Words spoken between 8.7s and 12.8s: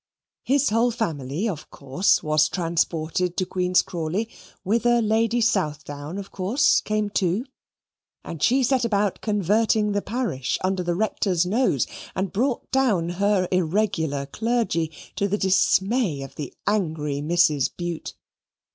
about converting the parish under the Rector's nose, and brought